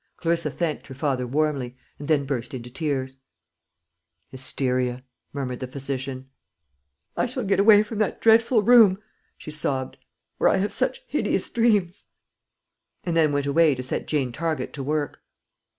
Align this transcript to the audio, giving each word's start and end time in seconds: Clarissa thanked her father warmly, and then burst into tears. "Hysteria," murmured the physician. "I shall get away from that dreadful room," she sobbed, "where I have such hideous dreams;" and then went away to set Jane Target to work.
Clarissa 0.17 0.49
thanked 0.49 0.87
her 0.87 0.95
father 0.95 1.27
warmly, 1.27 1.77
and 1.99 2.07
then 2.07 2.25
burst 2.25 2.55
into 2.55 2.71
tears. 2.71 3.19
"Hysteria," 4.29 5.03
murmured 5.31 5.59
the 5.59 5.67
physician. 5.67 6.27
"I 7.15 7.27
shall 7.27 7.43
get 7.43 7.59
away 7.59 7.83
from 7.83 7.99
that 7.99 8.19
dreadful 8.19 8.63
room," 8.63 8.97
she 9.37 9.51
sobbed, 9.51 9.97
"where 10.39 10.49
I 10.49 10.57
have 10.57 10.73
such 10.73 11.03
hideous 11.07 11.47
dreams;" 11.51 12.07
and 13.03 13.15
then 13.15 13.31
went 13.31 13.45
away 13.45 13.75
to 13.75 13.83
set 13.83 14.07
Jane 14.07 14.31
Target 14.31 14.73
to 14.73 14.81
work. 14.83 15.21